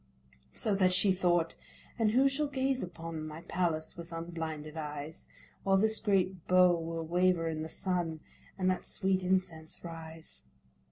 [0.55, 1.53] So that she thought,
[1.99, 5.27] "And who shall gaze upon My palace with unblinded eyes,
[5.61, 8.21] While this great bow will waver in the sun,
[8.57, 10.45] And that sweet incense rise?"